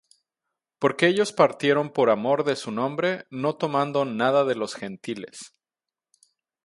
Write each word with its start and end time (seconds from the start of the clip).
Porque 0.79 1.05
ellos 1.05 1.31
partieron 1.31 1.91
por 1.93 2.09
amor 2.09 2.43
de 2.43 2.55
su 2.55 2.71
nombre, 2.71 3.27
no 3.29 3.55
tomando 3.57 4.03
nada 4.03 4.45
de 4.45 4.55
los 4.55 4.73
Gentiles. 4.73 5.53